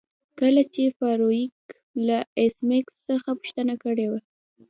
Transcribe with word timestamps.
کله 0.39 0.61
چې 0.73 0.95
فارویک 0.97 1.57
له 2.07 2.17
ایس 2.39 2.55
میکس 2.69 2.95
څخه 3.09 3.29
پوښتنه 3.39 3.73
کړې 3.83 4.05
وه 4.11 4.19